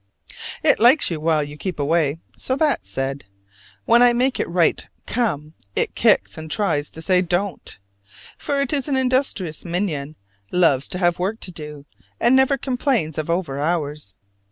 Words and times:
It 0.63 0.79
likes 0.79 1.11
you 1.11 1.19
while 1.19 1.43
you 1.43 1.57
keep 1.57 1.77
away: 1.79 2.17
so 2.35 2.55
that's 2.55 2.89
said! 2.89 3.25
When 3.85 4.01
I 4.01 4.13
make 4.13 4.39
it 4.39 4.49
write 4.49 4.87
"come," 5.05 5.53
it 5.75 5.93
kicks 5.93 6.39
and 6.39 6.49
tries 6.49 6.89
to 6.89 7.03
say 7.03 7.21
"don't." 7.21 7.77
For 8.35 8.59
it 8.61 8.73
is 8.73 8.87
an 8.89 8.97
industrious 8.97 9.63
minion, 9.63 10.15
loves 10.51 10.87
to 10.87 10.97
have 10.97 11.19
work 11.19 11.39
to 11.41 11.51
do, 11.51 11.85
and 12.19 12.35
never 12.35 12.57
complains 12.57 13.19
of 13.19 13.27
overhours. 13.29 14.15